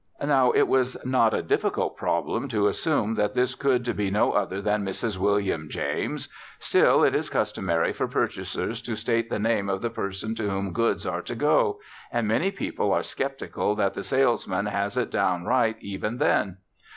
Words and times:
Now, 0.25 0.49
it 0.49 0.67
was 0.67 0.97
not 1.05 1.31
a 1.31 1.43
difficult 1.43 1.95
problem 1.95 2.47
to 2.47 2.65
assume 2.65 3.13
that 3.13 3.35
this 3.35 3.53
could 3.53 3.95
be 3.95 4.09
no 4.09 4.31
other 4.31 4.59
than 4.59 4.83
Mrs. 4.83 5.19
William 5.19 5.69
James, 5.69 6.27
still, 6.57 7.03
it 7.03 7.13
is 7.13 7.29
customary 7.29 7.93
for 7.93 8.07
purchasers 8.07 8.81
to 8.81 8.95
state 8.95 9.29
the 9.29 9.37
name 9.37 9.69
of 9.69 9.83
the 9.83 9.91
person 9.91 10.33
to 10.33 10.49
whom 10.49 10.73
goods 10.73 11.05
are 11.05 11.21
to 11.21 11.35
go, 11.35 11.79
and 12.11 12.27
many 12.27 12.49
people 12.49 12.91
are 12.91 13.03
sceptical 13.03 13.75
that 13.75 13.93
the 13.93 14.01
salesman 14.01 14.65
has 14.65 14.97
it 14.97 15.11
down 15.11 15.45
right 15.45 15.75
even 15.81 16.17
then. 16.17 16.57